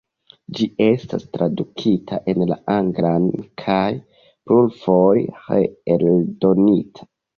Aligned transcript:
Ĝi 0.59 0.67
estis 0.85 1.25
tradukita 1.37 2.17
en 2.33 2.41
la 2.51 2.57
anglan 2.77 3.27
kaj 3.65 3.85
plurfoje 4.49 5.99
reeldonita. 6.05 7.09